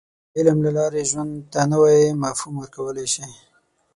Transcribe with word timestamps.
•د 0.33 0.35
علم 0.37 0.57
له 0.65 0.71
لارې، 0.77 1.01
ژوند 1.11 1.33
ته 1.53 1.61
نوی 1.71 1.99
مفهوم 2.23 2.53
ورکولی 2.59 3.07
شې. 3.13 3.27